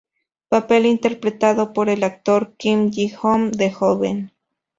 Papel 0.49 0.87
interpretado 0.87 1.73
por 1.73 1.87
el 1.87 2.03
actor 2.03 2.55
Kim 2.57 2.91
Ji-hoon 2.91 3.51
de 3.51 3.69
joven. 3.71 4.31